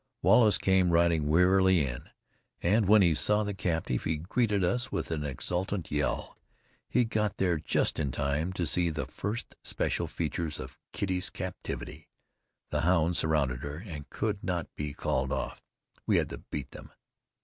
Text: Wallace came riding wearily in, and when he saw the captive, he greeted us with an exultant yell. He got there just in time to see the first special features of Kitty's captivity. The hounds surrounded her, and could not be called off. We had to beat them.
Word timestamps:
Wallace 0.23 0.57
came 0.57 0.89
riding 0.89 1.27
wearily 1.27 1.85
in, 1.85 2.09
and 2.59 2.87
when 2.87 3.03
he 3.03 3.13
saw 3.13 3.43
the 3.43 3.53
captive, 3.53 4.03
he 4.05 4.17
greeted 4.17 4.63
us 4.63 4.91
with 4.91 5.11
an 5.11 5.23
exultant 5.23 5.91
yell. 5.91 6.39
He 6.89 7.05
got 7.05 7.37
there 7.37 7.59
just 7.59 7.99
in 7.99 8.11
time 8.11 8.51
to 8.53 8.65
see 8.65 8.89
the 8.89 9.05
first 9.05 9.55
special 9.63 10.07
features 10.07 10.59
of 10.59 10.79
Kitty's 10.91 11.29
captivity. 11.29 12.09
The 12.71 12.81
hounds 12.81 13.19
surrounded 13.19 13.59
her, 13.61 13.77
and 13.85 14.09
could 14.09 14.43
not 14.43 14.65
be 14.75 14.91
called 14.95 15.31
off. 15.31 15.61
We 16.07 16.17
had 16.17 16.29
to 16.29 16.39
beat 16.39 16.71
them. 16.71 16.89